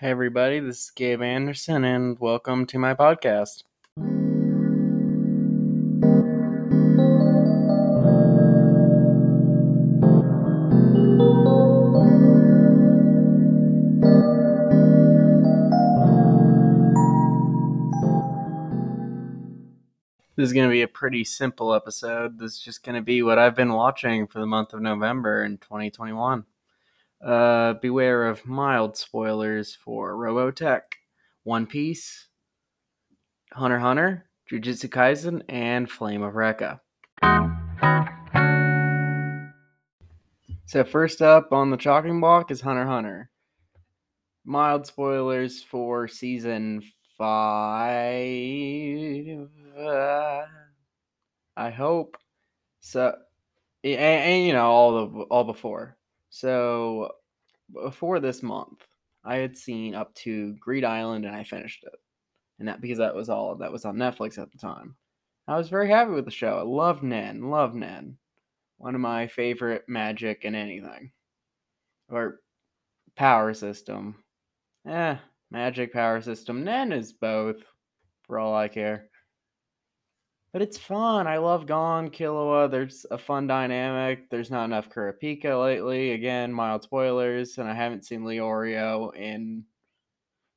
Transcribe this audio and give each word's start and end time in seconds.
Hey, 0.00 0.10
everybody, 0.10 0.60
this 0.60 0.84
is 0.84 0.90
Gabe 0.92 1.22
Anderson, 1.22 1.82
and 1.82 2.16
welcome 2.20 2.66
to 2.66 2.78
my 2.78 2.94
podcast. 2.94 3.64
This 20.36 20.46
is 20.46 20.52
going 20.52 20.68
to 20.68 20.70
be 20.70 20.82
a 20.82 20.86
pretty 20.86 21.24
simple 21.24 21.74
episode. 21.74 22.38
This 22.38 22.52
is 22.52 22.60
just 22.60 22.84
going 22.84 22.94
to 22.94 23.02
be 23.02 23.24
what 23.24 23.40
I've 23.40 23.56
been 23.56 23.72
watching 23.72 24.28
for 24.28 24.38
the 24.38 24.46
month 24.46 24.74
of 24.74 24.80
November 24.80 25.42
in 25.42 25.58
2021. 25.58 26.44
Uh, 27.24 27.74
beware 27.74 28.26
of 28.28 28.46
mild 28.46 28.96
spoilers 28.96 29.74
for 29.74 30.14
Robotech, 30.14 30.82
One 31.42 31.66
Piece, 31.66 32.28
Hunter 33.52 33.80
Hunter, 33.80 34.26
Jujutsu 34.50 34.88
Kaisen, 34.88 35.42
and 35.48 35.90
Flame 35.90 36.22
of 36.22 36.34
Recca. 36.34 36.80
So 40.66 40.84
first 40.84 41.20
up 41.22 41.52
on 41.52 41.70
the 41.70 41.76
chopping 41.76 42.20
block 42.20 42.50
is 42.50 42.60
Hunter 42.60 42.86
Hunter. 42.86 43.30
Mild 44.44 44.86
spoilers 44.86 45.62
for 45.62 46.06
season 46.06 46.82
five. 47.16 47.88
Uh, 49.76 50.42
I 51.56 51.70
hope 51.70 52.16
so. 52.80 53.14
And, 53.82 54.00
and 54.00 54.46
you 54.46 54.52
know 54.52 54.70
all 54.70 54.92
the 54.92 55.22
all 55.24 55.44
before. 55.44 55.97
So 56.30 57.12
before 57.72 58.20
this 58.20 58.42
month, 58.42 58.86
I 59.24 59.36
had 59.36 59.56
seen 59.56 59.94
up 59.94 60.14
to 60.16 60.54
Greed 60.54 60.84
Island 60.84 61.24
and 61.24 61.34
I 61.34 61.44
finished 61.44 61.84
it. 61.84 61.98
And 62.58 62.68
that 62.68 62.80
because 62.80 62.98
that 62.98 63.14
was 63.14 63.28
all 63.28 63.54
that 63.56 63.72
was 63.72 63.84
on 63.84 63.96
Netflix 63.96 64.38
at 64.38 64.50
the 64.50 64.58
time. 64.58 64.96
I 65.46 65.56
was 65.56 65.68
very 65.68 65.88
happy 65.88 66.10
with 66.10 66.24
the 66.24 66.30
show. 66.30 66.58
I 66.58 66.62
love 66.62 67.02
Nen, 67.02 67.50
love 67.50 67.74
Nen. 67.74 68.18
One 68.78 68.94
of 68.94 69.00
my 69.00 69.26
favorite 69.26 69.84
magic 69.88 70.44
and 70.44 70.54
anything. 70.54 71.10
Or 72.10 72.40
power 73.16 73.54
system. 73.54 74.16
Eh, 74.86 75.16
magic 75.50 75.92
power 75.92 76.20
system. 76.20 76.64
Nen 76.64 76.92
is 76.92 77.12
both, 77.12 77.56
for 78.22 78.38
all 78.38 78.54
I 78.54 78.68
care. 78.68 79.08
But 80.58 80.66
it's 80.66 80.76
fun. 80.76 81.28
I 81.28 81.36
love 81.36 81.66
Gon, 81.66 82.10
Killua. 82.10 82.68
There's 82.68 83.06
a 83.12 83.16
fun 83.16 83.46
dynamic. 83.46 84.28
There's 84.28 84.50
not 84.50 84.64
enough 84.64 84.90
Kurapika 84.90 85.62
lately. 85.62 86.10
Again, 86.10 86.52
mild 86.52 86.82
spoilers, 86.82 87.58
and 87.58 87.68
I 87.68 87.74
haven't 87.74 88.04
seen 88.04 88.22
Leorio 88.22 89.14
in 89.14 89.62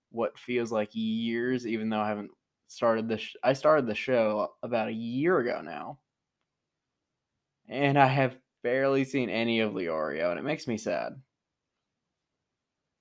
what 0.10 0.40
feels 0.40 0.72
like 0.72 0.90
years, 0.94 1.68
even 1.68 1.90
though 1.90 2.00
I 2.00 2.08
haven't 2.08 2.32
started 2.68 3.08
the. 3.10 3.20
Sh- 3.20 3.36
I 3.44 3.54
started 3.54 3.86
the 3.86 3.94
show 3.94 4.56
about 4.64 4.88
a 4.88 4.92
year 4.92 5.38
ago 5.38 5.62
now, 5.62 6.00
and 7.70 7.96
I 8.00 8.08
have 8.08 8.36
barely 8.64 9.04
seen 9.04 9.30
any 9.30 9.60
of 9.60 9.74
Leorio, 9.74 10.32
and 10.32 10.40
it 10.40 10.44
makes 10.44 10.66
me 10.68 10.80
sad. 10.80 11.22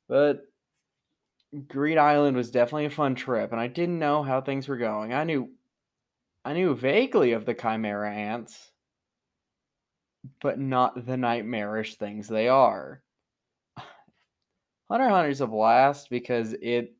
But 0.07 0.42
Greed 1.67 1.97
Island 1.97 2.37
was 2.37 2.51
definitely 2.51 2.85
a 2.85 2.91
fun 2.91 3.14
trip, 3.14 3.53
and 3.53 3.61
I 3.61 3.69
didn't 3.69 3.98
know 3.98 4.23
how 4.23 4.42
things 4.42 4.69
were 4.69 4.77
going. 4.77 5.14
I 5.14 5.25
knew 5.25 5.51
I 6.44 6.55
knew 6.55 6.74
vaguely 6.74 7.33
of 7.33 7.44
the 7.44 7.55
chimera 7.55 8.12
ants, 8.12 8.70
but 10.41 10.58
not 10.58 11.06
the 11.06 11.16
nightmarish 11.16 11.96
things 11.96 12.28
they 12.28 12.48
are. 12.48 13.02
Hunter 14.91 15.08
Hunter's 15.08 15.41
a 15.41 15.46
blast 15.46 16.08
because 16.11 16.55
it 16.55 16.94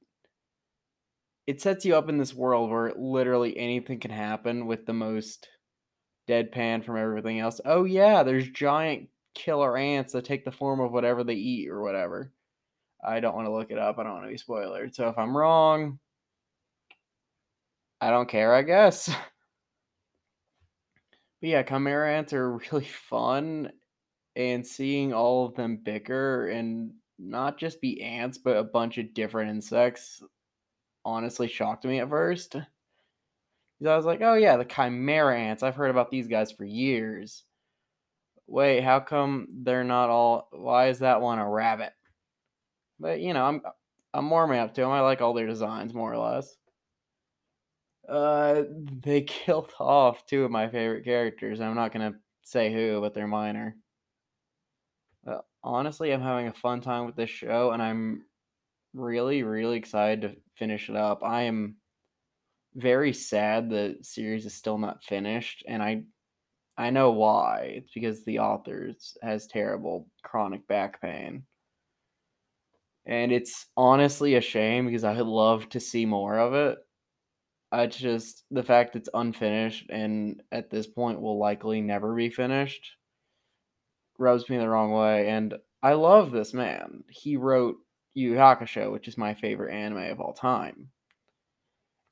it 1.47 1.61
sets 1.61 1.85
you 1.85 1.97
up 1.97 2.09
in 2.09 2.19
this 2.19 2.35
world 2.35 2.71
where 2.71 2.93
literally 2.97 3.57
anything 3.59 3.99
can 3.99 4.11
happen 4.11 4.67
with 4.67 4.87
the 4.87 4.93
most 4.93 5.49
deadpan 6.29 6.85
from 6.85 6.97
everything 6.97 7.41
else. 7.41 7.61
Oh 7.65 7.85
yeah, 7.85 8.23
there's 8.23 8.49
giant 8.51 9.09
killer 9.35 9.77
ants 9.77 10.13
that 10.13 10.25
take 10.25 10.45
the 10.45 10.53
form 10.53 10.81
of 10.81 10.93
whatever 10.93 11.25
they 11.25 11.35
eat 11.35 11.69
or 11.69 11.83
whatever. 11.83 12.33
I 13.05 13.21
don't 13.21 13.35
want 13.35 13.47
to 13.47 13.53
look 13.53 13.71
it 13.71 13.79
up. 13.79 13.99
I 13.99 14.05
don't 14.05 14.13
want 14.13 14.27
to 14.27 14.31
be 14.31 14.37
spoiled. 14.37 14.95
So 14.95 15.09
if 15.09 15.19
I'm 15.19 15.37
wrong, 15.37 15.99
I 18.01 18.11
don't 18.11 18.29
care, 18.29 18.55
I 18.55 18.63
guess. 18.63 19.11
But 21.41 21.51
yeah, 21.51 21.63
Chimera 21.63 22.17
ants 22.17 22.33
are 22.33 22.57
really 22.73 22.85
fun, 22.85 23.73
and 24.37 24.67
seeing 24.67 25.13
all 25.13 25.47
of 25.47 25.55
them 25.55 25.79
bicker 25.83 26.49
and 26.49 26.93
not 27.19 27.59
just 27.59 27.81
be 27.81 28.03
ants, 28.03 28.39
but 28.39 28.57
a 28.57 28.65
bunch 28.65 28.99
of 28.99 29.15
different 29.15 29.51
insects 29.51 30.23
honestly 31.05 31.49
shocked 31.49 31.85
me 31.85 32.01
at 32.01 32.09
first. 32.09 32.53
Because 32.53 33.93
I 33.93 33.97
was 33.97 34.07
like, 34.07 34.21
oh 34.23 34.35
yeah, 34.35 34.57
the 34.57 34.65
Chimera 34.65 35.39
ants. 35.39 35.63
I've 35.63 35.77
heard 35.77 35.91
about 35.91 36.11
these 36.11 36.29
guys 36.29 36.53
for 36.53 36.65
years. 36.65 37.45
Wait, 38.47 38.83
how 38.83 39.01
come 39.01 39.49
they're 39.63 39.85
not 39.85 40.11
all. 40.11 40.49
Why 40.53 40.89
is 40.89 40.99
that 41.01 41.21
one 41.21 41.39
a 41.39 41.49
rabbit? 41.49 41.93
But 42.99 43.21
you 43.21 43.33
know, 43.33 43.45
I'm 43.45 43.63
I'm 44.13 44.29
warming 44.29 44.59
up 44.59 44.75
to 44.75 44.81
them. 44.81 44.91
I 44.91 45.01
like 45.01 45.21
all 45.21 45.35
their 45.35 45.47
designs 45.47 45.95
more 45.95 46.13
or 46.13 46.19
less. 46.19 46.57
Uh, 48.09 48.65
they 49.03 49.23
killed 49.23 49.73
off 49.79 50.27
two 50.27 50.45
of 50.45 50.51
my 50.51 50.69
favorite 50.69 51.05
characters. 51.05 51.61
I'm 51.61 51.75
not 51.75 51.93
gonna 51.93 52.15
say 52.43 52.73
who, 52.73 53.01
but 53.01 53.15
they're 53.15 53.27
minor. 53.27 53.77
But 55.25 55.45
honestly, 55.63 56.13
I'm 56.13 56.23
having 56.23 56.49
a 56.49 56.53
fun 56.53 56.81
time 56.81 57.07
with 57.07 57.17
this 57.17 57.31
show, 57.31 57.71
and 57.73 57.83
I'm 57.83 58.25
really, 58.95 59.43
really 59.43 59.77
excited 59.77 60.23
to 60.23 60.37
finish 60.57 60.89
it 60.89 60.97
up. 60.97 61.23
I 61.23 61.43
am 61.43 61.77
very 62.75 63.13
sad 63.13 63.69
the 63.71 63.99
series 64.03 64.47
is 64.47 64.55
still 64.55 64.79
not 64.79 65.05
finished, 65.05 65.65
and 65.67 65.83
I 65.83 66.05
I 66.77 66.91
know 66.91 67.13
why. 67.13 67.75
It's 67.77 67.93
because 67.93 68.25
the 68.25 68.41
author 68.41 68.93
has 69.23 69.47
terrible 69.47 70.09
chronic 70.23 70.67
back 70.67 71.01
pain. 71.03 71.45
And 73.07 73.33
it's 73.33 73.67
honestly 73.77 74.35
a 74.37 74.41
shame 74.41 74.87
because 74.87 75.05
I 75.05 75.15
would 75.15 75.27
love 75.27 75.69
to 75.71 75.81
see 75.81 76.07
more 76.07 76.39
of 76.39 76.55
it 76.55 76.79
I 77.73 77.87
just 77.87 78.45
the 78.51 78.63
fact 78.63 78.97
it's 78.97 79.09
unfinished 79.15 79.91
and 79.91 80.43
at 80.51 80.71
this 80.71 80.87
point 80.87 81.21
will 81.21 81.39
likely 81.39 81.81
never 81.81 82.15
be 82.15 82.31
finished 82.31 82.97
rubs 84.21 84.49
me 84.49 84.59
the 84.59 84.69
wrong 84.69 84.93
way. 84.93 85.29
And 85.29 85.55
I 85.83 85.95
love 85.95 86.31
this 86.31 86.55
man. 86.55 87.03
He 87.09 87.37
wrote 87.37 87.77
Yu 88.15 88.35
Hakusho, 88.35 88.93
which 88.93 89.09
is 89.09 89.19
my 89.19 89.35
favorite 89.35 89.75
anime 89.75 90.13
of 90.13 90.21
all 90.21 90.35
time. 90.35 90.91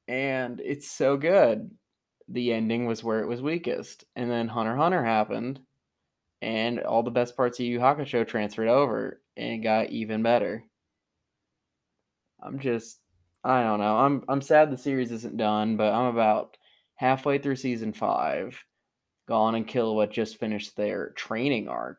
And 0.09 0.61
it's 0.65 0.91
so 0.91 1.17
good. 1.17 1.71
The 2.29 2.53
ending 2.53 2.87
was 2.87 3.05
where 3.05 3.21
it 3.21 3.29
was 3.29 3.43
weakest. 3.43 4.05
And 4.17 4.31
then 4.31 4.49
Hunter 4.49 4.75
Hunter 4.75 5.05
happened, 5.05 5.61
and 6.41 6.81
all 6.81 7.03
the 7.03 7.11
best 7.11 7.37
parts 7.37 7.61
of 7.61 7.67
Yu 7.67 7.79
Hakusho 7.79 8.27
transferred 8.27 8.69
over 8.69 9.21
and 9.37 9.63
got 9.63 9.91
even 9.91 10.23
better. 10.23 10.65
I'm 12.43 12.59
just 12.59 13.01
I 13.49 13.63
don't 13.63 13.81
know. 13.81 13.97
I'm 13.97 14.25
I'm 14.29 14.43
sad 14.43 14.71
the 14.71 14.77
series 14.77 15.11
isn't 15.11 15.39
done, 15.39 15.79
but 15.79 15.95
I'm 15.95 16.15
about 16.15 16.59
halfway 16.97 17.39
through 17.39 17.57
season 17.57 17.95
five. 17.95 18.63
Gon 19.27 19.55
and 19.55 19.67
Killua 19.67 20.11
just 20.11 20.39
finished 20.39 20.77
their 20.77 21.13
training 21.17 21.67
arc, 21.67 21.99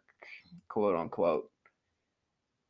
quote 0.67 0.95
unquote. 0.95 1.49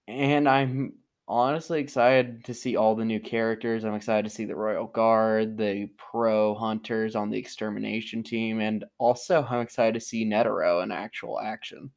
And 0.07 0.47
I'm 0.47 0.93
honestly 1.27 1.81
excited 1.81 2.45
to 2.45 2.53
see 2.53 2.77
all 2.77 2.95
the 2.95 3.03
new 3.03 3.19
characters. 3.19 3.83
I'm 3.83 3.95
excited 3.95 4.23
to 4.29 4.33
see 4.33 4.45
the 4.45 4.55
Royal 4.55 4.87
Guard, 4.87 5.57
the 5.57 5.89
pro 5.97 6.55
hunters 6.55 7.17
on 7.17 7.29
the 7.29 7.37
extermination 7.37 8.23
team, 8.23 8.61
and 8.61 8.85
also 8.97 9.45
I'm 9.49 9.59
excited 9.59 9.95
to 9.95 10.05
see 10.05 10.25
Netero 10.25 10.83
in 10.83 10.91
actual 10.93 11.37
action. 11.41 11.91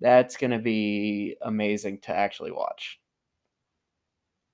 That's 0.00 0.38
going 0.38 0.52
to 0.52 0.60
be 0.60 1.36
amazing 1.42 2.00
to 2.02 2.16
actually 2.16 2.52
watch. 2.52 2.98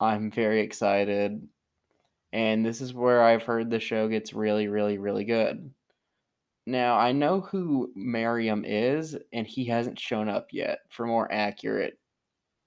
I'm 0.05 0.31
very 0.31 0.61
excited. 0.61 1.47
And 2.33 2.65
this 2.67 2.81
is 2.81 2.95
where 2.95 3.23
I've 3.23 3.43
heard 3.43 3.71
the 3.71 3.81
show 3.81 4.09
gets 4.09 4.33
really, 4.33 4.69
really, 4.69 4.99
really 4.99 5.25
good. 5.25 5.73
Now, 6.67 6.97
I 6.97 7.13
know 7.13 7.41
who 7.41 7.93
Meruem 7.97 8.65
is, 8.67 9.17
and 9.33 9.47
he 9.47 9.65
hasn't 9.67 10.01
shown 10.01 10.29
up 10.29 10.49
yet 10.53 10.81
for 10.91 11.07
more 11.07 11.31
accurate, 11.31 11.99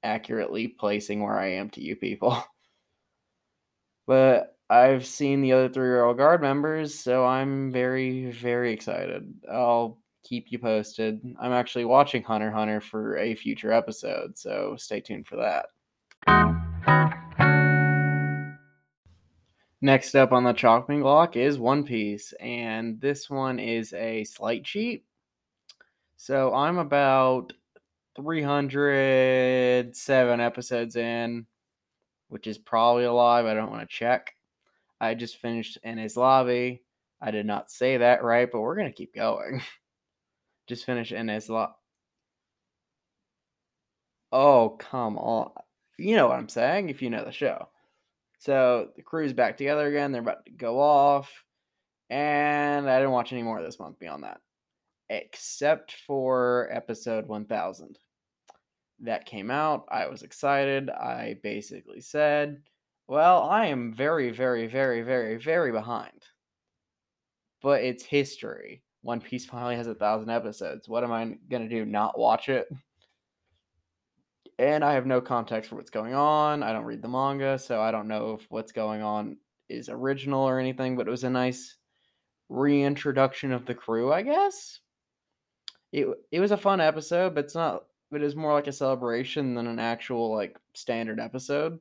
accurately 0.04 0.68
placing 0.68 1.22
where 1.22 1.40
I 1.40 1.54
am 1.54 1.70
to 1.72 1.82
you 1.82 1.96
people. 1.96 2.42
But 4.08 4.56
I've 4.70 5.06
seen 5.06 5.42
the 5.42 5.52
other 5.52 5.68
three 5.68 5.90
Royal 5.90 6.14
Guard 6.14 6.42
members, 6.42 6.98
so 6.98 7.26
I'm 7.26 7.74
very, 7.74 8.32
very 8.32 8.72
excited. 8.72 9.34
I'll 9.52 10.00
keep 10.24 10.46
you 10.50 10.60
posted. 10.60 11.22
I'm 11.40 11.52
actually 11.52 11.86
watching 11.86 12.24
Hunter 12.24 12.52
Hunter 12.52 12.82
for 12.82 13.18
a 13.18 13.36
future 13.36 13.72
episode, 13.72 14.38
so 14.38 14.76
stay 14.78 15.02
tuned 15.02 15.28
for 15.28 15.36
that. 15.36 15.66
Next 19.82 20.16
up 20.16 20.32
on 20.32 20.44
the 20.44 20.54
chopping 20.54 21.02
block 21.02 21.36
is 21.36 21.60
One 21.60 21.84
Piece, 21.84 22.34
and 22.40 23.00
this 23.00 23.30
one 23.30 23.60
is 23.60 23.94
a 23.94 24.24
slight 24.24 24.64
cheat. 24.64 25.06
So 26.18 26.54
I'm 26.54 26.78
about 26.80 27.54
307 28.16 30.40
episodes 30.42 30.96
in. 30.96 31.46
which 32.30 32.48
is 32.48 32.58
probably 32.58 33.06
a 33.06 33.14
lie, 33.14 33.42
but 33.42 33.52
I 33.52 33.54
don't 33.56 33.72
want 33.72 33.88
to 33.90 33.96
check. 33.96 34.34
I 35.00 35.14
just 35.16 35.38
finished 35.38 35.78
Enies 35.86 36.18
Lobby. 36.18 36.84
I 37.22 37.32
did 37.32 37.46
not 37.46 37.72
say 37.72 37.98
that 37.98 38.24
right, 38.24 38.50
but 38.52 38.62
we're 38.62 38.76
going 38.76 38.92
to 38.92 38.98
keep 38.98 39.14
going. 39.16 39.62
just 40.68 40.86
finished 40.86 41.14
Enies 41.14 41.50
Lobby. 41.50 41.74
Oh, 44.32 44.70
come 44.80 45.18
on. 45.18 45.52
You 45.98 46.16
know 46.16 46.28
what 46.28 46.40
I'm 46.40 46.50
saying 46.50 46.90
if 46.90 47.02
you 47.02 47.10
know 47.10 47.24
the 47.26 47.32
show. 47.32 47.70
So 48.40 48.90
the 48.96 49.02
crew's 49.02 49.34
back 49.34 49.58
together 49.58 49.88
again. 49.88 50.12
They're 50.12 50.22
about 50.22 50.46
to 50.46 50.52
go 50.52 50.80
off. 50.80 51.32
And 52.10 52.90
I 52.90 52.98
didn't 53.00 53.12
watch 53.12 53.34
any 53.34 53.44
more 53.44 53.62
this 53.62 53.80
month 53.80 54.00
beyond 54.00 54.24
that, 54.24 54.40
except 55.10 55.94
for 56.06 56.70
episode 56.72 57.28
1000 57.28 58.00
that 59.02 59.26
came 59.26 59.52
out. 59.52 59.86
I 59.90 60.08
was 60.08 60.24
excited. 60.24 60.90
I 60.90 61.38
basically 61.44 62.02
said, 62.02 62.62
Well, 63.08 63.44
I 63.44 63.68
am 63.68 63.94
very, 63.94 64.32
very, 64.32 64.68
very, 64.68 65.02
very, 65.02 65.38
very 65.38 65.72
behind. 65.72 66.24
But 67.62 67.84
it's 67.84 68.04
history. 68.04 68.84
One 69.02 69.22
Piece 69.22 69.46
finally 69.46 69.76
has 69.76 69.88
a 69.88 69.96
thousand 69.96 70.30
episodes. 70.30 70.88
What 70.88 71.04
am 71.04 71.12
I 71.12 71.38
going 71.50 71.68
to 71.68 71.70
do? 71.70 71.86
Not 71.86 72.18
watch 72.18 72.50
it? 72.50 72.68
And 74.60 74.84
I 74.84 74.94
have 74.94 75.06
no 75.06 75.22
context 75.22 75.70
for 75.70 75.76
what's 75.76 75.90
going 75.90 76.14
on. 76.14 76.64
I 76.64 76.74
don't 76.74 76.86
read 76.86 77.02
the 77.02 77.08
manga, 77.08 77.60
so 77.60 77.82
I 77.82 77.92
don't 77.92 78.08
know 78.08 78.38
if 78.40 78.46
what's 78.50 78.72
going 78.72 79.02
on 79.02 79.38
is 79.70 79.90
original 79.90 80.42
or 80.44 80.60
anything, 80.60 80.96
but 80.96 81.08
it 81.08 81.12
was 81.12 81.24
a 81.24 81.30
nice 81.30 81.76
reintroduction 82.50 83.52
of 83.52 83.66
the 83.66 83.76
crew, 83.76 84.12
I 84.12 84.22
guess. 84.22 84.80
It 85.92 86.08
it 86.32 86.40
was 86.40 86.52
a 86.52 86.58
fun 86.58 86.82
episode, 86.82 87.36
but 87.36 87.46
it's 87.46 87.56
not 87.56 87.84
but 88.10 88.36
more 88.36 88.54
like 88.54 88.68
a 88.68 88.72
celebration 88.72 89.54
than 89.54 89.68
an 89.68 89.80
actual 89.80 90.34
like 90.34 90.58
standard 90.74 91.20
episode. 91.20 91.80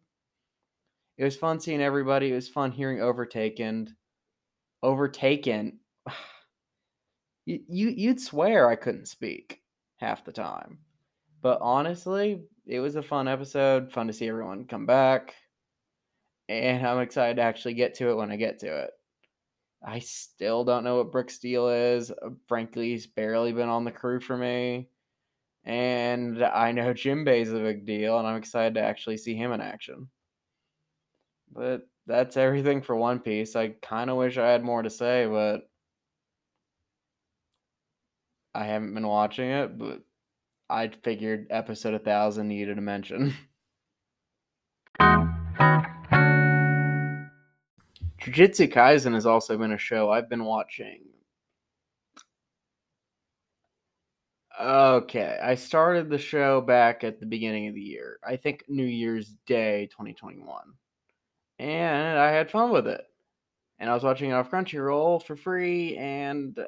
It 1.19 1.25
was 1.25 1.37
fun 1.37 1.61
seeing 1.61 1.81
everybody. 1.81 2.31
It 2.31 2.35
was 2.35 2.49
fun 2.49 2.73
hearing 2.73 3.01
Overtaken. 3.01 3.97
Overtaken. 4.83 5.79
you, 7.47 7.61
you 7.69 7.89
you'd 7.89 8.21
swear 8.21 8.69
I 8.69 8.77
couldn't 8.77 9.07
speak 9.07 9.63
half 9.97 10.25
the 10.25 10.33
time. 10.33 10.79
But 11.43 11.59
honestly, 11.63 12.43
it 12.67 12.81
was 12.81 12.97
a 12.97 13.03
fun 13.03 13.29
episode. 13.29 13.93
Fun 13.93 14.09
to 14.09 14.13
see 14.13 14.29
everyone 14.29 14.67
come 14.67 14.87
back. 14.87 15.35
And 16.49 16.87
I'm 16.87 17.01
excited 17.01 17.37
to 17.37 17.43
actually 17.43 17.75
get 17.75 17.95
to 17.95 18.11
it 18.11 18.17
when 18.17 18.31
I 18.31 18.37
get 18.37 18.61
to 18.61 18.83
it. 18.85 18.91
I 19.85 20.01
still 20.01 20.65
don't 20.65 20.85
know 20.85 20.97
what 20.97 21.13
Brick 21.13 21.31
Steel 21.31 21.69
is. 21.69 22.11
Uh, 22.11 22.31
frankly, 22.49 22.91
he's 22.91 23.07
barely 23.07 23.53
been 23.53 23.69
on 23.69 23.85
the 23.85 23.93
crew 23.93 24.21
for 24.21 24.37
me. 24.37 24.89
And 25.65 26.43
I 26.43 26.73
know 26.73 26.93
Jim 26.93 27.25
Jinbei's 27.25 27.53
a 27.53 27.59
big 27.59 27.87
deal, 27.87 28.19
and 28.19 28.27
I'm 28.27 28.37
excited 28.37 28.75
to 28.75 28.81
actually 28.81 29.17
see 29.17 29.35
him 29.35 29.53
in 29.53 29.61
action. 29.61 30.09
But 31.53 31.89
that's 32.07 32.37
everything 32.37 32.83
for 32.83 32.95
One 32.95 33.19
Piece. 33.19 33.57
I 33.57 33.69
kind 33.83 34.11
of 34.11 34.17
wish 34.17 34.39
I 34.39 34.49
had 34.49 34.65
more 34.65 34.83
to 34.83 34.91
say, 34.91 35.27
but 35.27 35.69
I 38.55 38.65
haven't 38.65 38.95
been 38.95 39.07
watching 39.07 39.51
it, 39.51 39.77
but 39.77 40.03
I 40.69 40.89
figured 40.89 41.47
episode 41.51 41.93
1000 41.93 42.49
needed 42.49 42.79
a 42.79 42.81
mention. 42.81 43.35
Jujutsu 48.21 48.73
Kaisen 48.73 49.15
has 49.15 49.27
also 49.27 49.57
been 49.57 49.73
a 49.73 49.79
show 49.79 50.11
I've 50.11 50.29
been 50.29 50.45
watching. 50.45 51.03
Okay, 54.61 55.39
I 55.43 55.55
started 55.55 56.09
the 56.09 56.19
show 56.19 56.61
back 56.61 57.05
at 57.05 57.21
the 57.21 57.27
beginning 57.27 57.69
of 57.69 57.75
the 57.75 57.81
year. 57.81 58.19
I 58.27 58.37
think 58.37 58.65
New 58.69 58.87
Year's 58.87 59.37
Day 59.47 59.87
2021. 59.93 60.63
And 61.59 62.19
I 62.19 62.31
had 62.31 62.51
fun 62.51 62.73
with 62.73 62.89
it. 62.89 63.03
And 63.79 63.89
I 63.91 63.95
was 63.95 64.03
watching 64.03 64.31
it 64.31 64.33
off 64.33 64.51
Crunchyroll 64.51 65.23
for 65.23 65.37
free, 65.37 65.97
and 65.99 66.59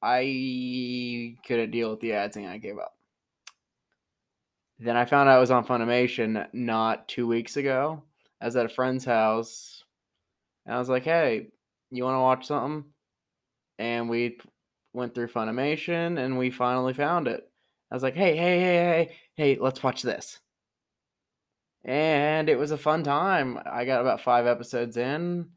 I 0.00 1.36
couldn't 1.44 1.72
deal 1.72 1.90
with 1.90 2.00
the 2.00 2.12
ads 2.12 2.36
and 2.36 2.46
I 2.46 2.58
gave 2.58 2.78
up. 2.78 2.94
Then 4.80 4.96
I 4.96 5.04
found 5.04 5.28
out 5.28 5.36
it 5.36 5.40
was 5.40 5.50
on 5.50 5.66
Funimation 5.66 6.48
not 6.54 7.06
two 7.06 7.26
weeks 7.26 7.58
ago. 7.58 8.02
I 8.40 8.46
was 8.46 8.56
at 8.56 8.64
a 8.64 8.70
friend's 8.70 9.04
house, 9.04 9.84
and 10.64 10.74
I 10.74 10.78
was 10.78 10.88
like, 10.88 11.04
"Hey, 11.04 11.48
you 11.90 12.04
want 12.04 12.14
to 12.16 12.20
watch 12.20 12.46
something?" 12.46 12.90
And 13.78 14.08
we 14.08 14.38
went 14.94 15.14
through 15.14 15.28
Funimation, 15.28 16.18
and 16.18 16.38
we 16.38 16.50
finally 16.50 16.94
found 16.94 17.28
it. 17.28 17.46
I 17.90 17.94
was 17.94 18.02
like, 18.02 18.14
"Hey, 18.14 18.36
hey, 18.36 18.58
hey, 18.60 18.76
hey, 18.76 19.16
hey, 19.36 19.58
let's 19.60 19.82
watch 19.82 20.00
this." 20.02 20.40
And 21.84 22.48
it 22.48 22.58
was 22.58 22.70
a 22.70 22.78
fun 22.78 23.04
time. 23.04 23.58
I 23.66 23.84
got 23.84 24.00
about 24.00 24.22
five 24.22 24.46
episodes 24.46 24.96
in. 24.96 25.50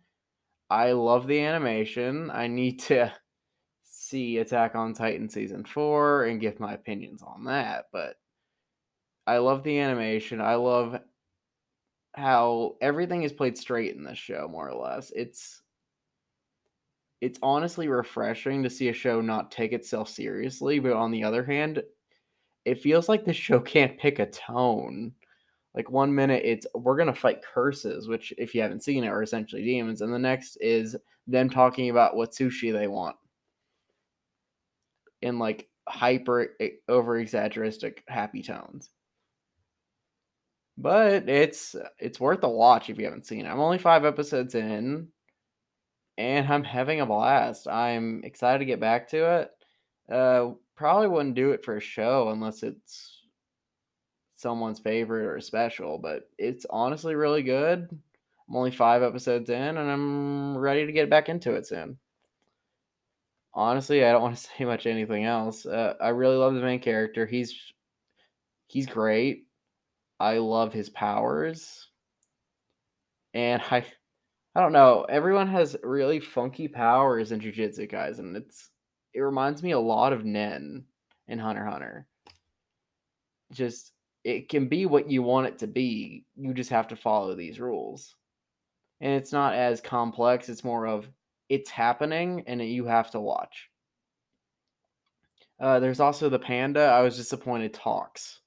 I 0.69 0.91
love 0.93 1.27
the 1.27 1.39
animation. 1.41 2.29
I 2.31 2.47
need 2.47 2.79
to 2.81 3.13
see 3.83 4.37
Attack 4.39 4.75
on 4.75 4.93
Titan 4.93 5.29
season 5.29 5.63
four 5.65 6.25
and 6.25 6.41
give 6.41 6.59
my 6.59 6.73
opinions 6.73 7.23
on 7.23 7.45
that, 7.45 7.85
but 7.93 8.17
I 9.25 9.37
love 9.37 9.63
the 9.63 9.79
animation. 9.79 10.41
I 10.41 10.55
love 10.55 10.99
how 12.13 12.75
everything 12.81 13.23
is 13.23 13.31
played 13.33 13.57
straight 13.57 13.95
in 13.95 14.03
this 14.03 14.17
show, 14.17 14.47
more 14.47 14.69
or 14.69 14.75
less. 14.75 15.11
It's 15.15 15.61
it's 17.21 17.39
honestly 17.41 17.87
refreshing 17.87 18.63
to 18.63 18.69
see 18.69 18.89
a 18.89 18.93
show 18.93 19.21
not 19.21 19.49
take 19.49 19.71
itself 19.71 20.09
seriously, 20.09 20.79
but 20.79 20.91
on 20.91 21.09
the 21.09 21.23
other 21.23 21.43
hand, 21.43 21.81
it 22.65 22.81
feels 22.81 23.07
like 23.07 23.23
the 23.23 23.33
show 23.33 23.59
can't 23.61 23.97
pick 23.97 24.19
a 24.19 24.25
tone. 24.25 25.13
Like 25.73 25.89
one 25.89 26.13
minute 26.13 26.43
it's 26.45 26.67
we're 26.75 26.97
gonna 26.97 27.15
fight 27.15 27.41
curses, 27.41 28.07
which 28.07 28.33
if 28.37 28.53
you 28.53 28.61
haven't 28.61 28.83
seen 28.83 29.03
it 29.03 29.07
are 29.07 29.23
essentially 29.23 29.63
demons, 29.63 30.01
and 30.01 30.13
the 30.13 30.19
next 30.19 30.57
is 30.57 30.95
them 31.27 31.49
talking 31.49 31.89
about 31.89 32.15
what 32.15 32.31
sushi 32.31 32.73
they 32.73 32.87
want. 32.87 33.15
In 35.21 35.39
like 35.39 35.69
hyper 35.87 36.55
over 36.89 37.17
exaggerated 37.19 38.01
happy 38.07 38.43
tones 38.43 38.89
but 40.77 41.29
it's 41.29 41.75
it's 41.99 42.19
worth 42.19 42.43
a 42.43 42.49
watch 42.49 42.89
if 42.89 42.97
you 42.97 43.05
haven't 43.05 43.25
seen 43.25 43.45
it. 43.45 43.49
I'm 43.49 43.59
only 43.59 43.77
five 43.77 44.05
episodes 44.05 44.55
in, 44.55 45.07
and 46.17 46.47
I'm 46.47 46.63
having 46.63 47.01
a 47.01 47.05
blast. 47.05 47.67
I'm 47.67 48.21
excited 48.23 48.59
to 48.59 48.65
get 48.65 48.79
back 48.79 49.09
to 49.09 49.41
it. 49.41 49.51
Uh, 50.11 50.51
probably 50.75 51.07
wouldn't 51.07 51.35
do 51.35 51.51
it 51.51 51.63
for 51.63 51.77
a 51.77 51.81
show 51.81 52.29
unless 52.29 52.63
it's 52.63 53.21
someone's 54.35 54.79
favorite 54.79 55.27
or 55.27 55.39
special, 55.39 55.97
but 55.97 56.29
it's 56.37 56.65
honestly 56.69 57.15
really 57.15 57.43
good. 57.43 57.87
I'm 58.49 58.55
only 58.55 58.71
five 58.71 59.03
episodes 59.03 59.49
in, 59.49 59.77
and 59.77 59.89
I'm 59.89 60.57
ready 60.57 60.85
to 60.85 60.91
get 60.91 61.09
back 61.09 61.29
into 61.29 61.53
it 61.53 61.65
soon. 61.65 61.97
Honestly, 63.53 64.03
I 64.03 64.11
don't 64.11 64.21
want 64.21 64.35
to 64.35 64.41
say 64.57 64.65
much 64.65 64.85
anything 64.85 65.25
else. 65.25 65.65
Uh, 65.65 65.93
I 66.01 66.09
really 66.09 66.35
love 66.35 66.55
the 66.55 66.61
main 66.61 66.79
character. 66.79 67.25
He's 67.25 67.55
he's 68.67 68.87
great. 68.87 69.45
I 70.23 70.37
love 70.37 70.71
his 70.71 70.89
powers. 70.89 71.89
And 73.33 73.61
I 73.69 73.85
I 74.55 74.61
don't 74.61 74.71
know, 74.71 75.05
everyone 75.09 75.47
has 75.47 75.75
really 75.83 76.21
funky 76.21 76.69
powers 76.69 77.33
in 77.33 77.41
Jujutsu 77.41 77.91
Kaisen. 77.91 78.37
It's 78.37 78.69
it 79.13 79.19
reminds 79.19 79.61
me 79.61 79.71
a 79.71 79.79
lot 79.79 80.13
of 80.13 80.23
Nen 80.23 80.85
in 81.27 81.39
Hunter 81.39 81.65
Hunter. 81.65 82.07
Just 83.51 83.91
it 84.23 84.47
can 84.47 84.69
be 84.69 84.85
what 84.85 85.11
you 85.11 85.23
want 85.23 85.47
it 85.47 85.59
to 85.59 85.67
be. 85.67 86.23
You 86.37 86.53
just 86.53 86.69
have 86.69 86.87
to 86.87 86.95
follow 86.95 87.35
these 87.35 87.59
rules. 87.59 88.15
And 89.01 89.11
it's 89.11 89.33
not 89.33 89.55
as 89.55 89.81
complex, 89.81 90.47
it's 90.47 90.63
more 90.63 90.87
of 90.87 91.05
it's 91.49 91.69
happening 91.69 92.45
and 92.47 92.61
you 92.61 92.85
have 92.85 93.11
to 93.11 93.19
watch. 93.19 93.69
Uh, 95.59 95.81
there's 95.81 95.99
also 95.99 96.29
the 96.29 96.39
panda. 96.39 96.83
I 96.83 97.01
was 97.01 97.17
disappointed 97.17 97.73
talks 97.73 98.39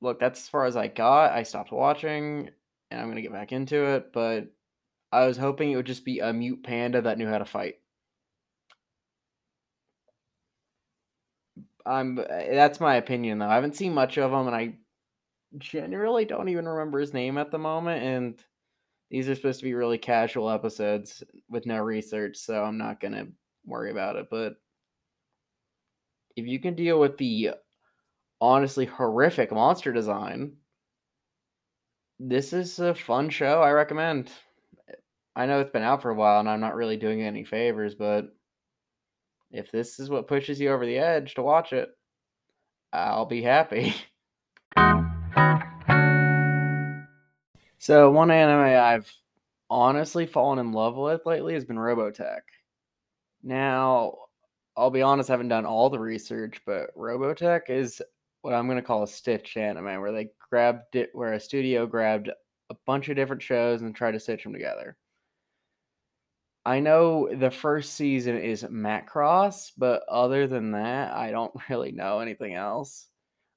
look, 0.00 0.20
that's 0.20 0.40
as 0.40 0.48
far 0.48 0.66
as 0.66 0.76
I 0.76 0.88
got. 0.88 1.32
I 1.32 1.42
stopped 1.42 1.72
watching 1.72 2.50
and 2.90 3.00
I'm 3.00 3.06
going 3.06 3.16
to 3.16 3.22
get 3.22 3.32
back 3.32 3.52
into 3.52 3.84
it, 3.94 4.12
but 4.12 4.52
I 5.12 5.26
was 5.26 5.36
hoping 5.36 5.70
it 5.70 5.76
would 5.76 5.86
just 5.86 6.04
be 6.04 6.20
a 6.20 6.32
mute 6.32 6.62
panda 6.62 7.02
that 7.02 7.18
knew 7.18 7.28
how 7.28 7.38
to 7.38 7.44
fight. 7.44 7.76
I'm 11.86 12.18
eh, 12.18 12.54
that's 12.54 12.80
my 12.80 12.96
opinion 12.96 13.38
though. 13.38 13.48
I 13.48 13.54
haven't 13.54 13.76
seen 13.76 13.94
much 13.94 14.18
of 14.18 14.32
him 14.32 14.46
and 14.46 14.56
I 14.56 14.74
generally 15.58 16.24
don't 16.24 16.48
even 16.48 16.66
remember 16.66 16.98
his 16.98 17.14
name 17.14 17.38
at 17.38 17.50
the 17.50 17.58
moment 17.58 18.02
and 18.02 18.44
these 19.10 19.28
are 19.28 19.34
supposed 19.34 19.60
to 19.60 19.64
be 19.64 19.74
really 19.74 19.98
casual 19.98 20.50
episodes 20.50 21.22
with 21.48 21.66
no 21.66 21.78
research, 21.78 22.36
so 22.36 22.64
I'm 22.64 22.78
not 22.78 23.00
going 23.00 23.12
to 23.12 23.28
worry 23.64 23.90
about 23.90 24.16
it, 24.16 24.26
but 24.30 24.54
if 26.36 26.46
you 26.46 26.58
can 26.58 26.74
deal 26.74 26.98
with 26.98 27.16
the 27.16 27.50
honestly 28.44 28.84
horrific 28.84 29.50
monster 29.50 29.90
design. 29.90 30.52
This 32.20 32.52
is 32.52 32.78
a 32.78 32.94
fun 32.94 33.30
show. 33.30 33.62
I 33.62 33.70
recommend. 33.70 34.30
I 35.34 35.46
know 35.46 35.60
it's 35.60 35.70
been 35.70 35.82
out 35.82 36.02
for 36.02 36.10
a 36.10 36.14
while 36.14 36.40
and 36.40 36.48
I'm 36.48 36.60
not 36.60 36.74
really 36.74 36.96
doing 36.96 37.22
any 37.22 37.44
favors, 37.44 37.94
but 37.94 38.26
if 39.50 39.72
this 39.72 39.98
is 39.98 40.10
what 40.10 40.28
pushes 40.28 40.60
you 40.60 40.70
over 40.70 40.84
the 40.84 40.98
edge 40.98 41.34
to 41.34 41.42
watch 41.42 41.72
it, 41.72 41.88
I'll 42.92 43.26
be 43.26 43.42
happy. 43.42 43.94
So 47.78 48.10
one 48.10 48.30
anime 48.30 48.82
I've 48.82 49.12
honestly 49.68 50.24
fallen 50.24 50.58
in 50.58 50.72
love 50.72 50.96
with 50.96 51.26
lately 51.26 51.52
has 51.52 51.66
been 51.66 51.76
Robotech. 51.76 52.40
Now, 53.42 54.14
I'll 54.74 54.90
be 54.90 55.02
honest, 55.02 55.28
I 55.28 55.34
haven't 55.34 55.48
done 55.48 55.66
all 55.66 55.90
the 55.90 55.98
research, 55.98 56.62
but 56.64 56.96
Robotech 56.96 57.68
is 57.68 58.00
what 58.44 58.52
I'm 58.52 58.66
going 58.66 58.76
to 58.76 58.82
call 58.82 59.02
a 59.02 59.08
stitch 59.08 59.56
anime, 59.56 60.02
where 60.02 60.12
they 60.12 60.28
grabbed 60.50 60.96
it, 60.96 61.08
where 61.14 61.32
a 61.32 61.40
studio 61.40 61.86
grabbed 61.86 62.28
a 62.28 62.74
bunch 62.84 63.08
of 63.08 63.16
different 63.16 63.40
shows 63.40 63.80
and 63.80 63.96
tried 63.96 64.12
to 64.12 64.20
stitch 64.20 64.44
them 64.44 64.52
together. 64.52 64.98
I 66.66 66.80
know 66.80 67.34
the 67.34 67.50
first 67.50 67.94
season 67.94 68.36
is 68.36 68.62
Macross, 68.64 69.72
but 69.78 70.02
other 70.10 70.46
than 70.46 70.72
that, 70.72 71.14
I 71.14 71.30
don't 71.30 71.54
really 71.70 71.92
know 71.92 72.20
anything 72.20 72.52
else. 72.54 73.08